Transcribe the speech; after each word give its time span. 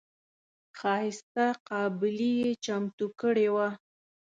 ښایسته 0.77 1.45
قابلي 1.69 2.31
یې 2.41 2.51
چمتو 2.65 3.05
کړې 3.21 3.47
وه. 3.55 3.69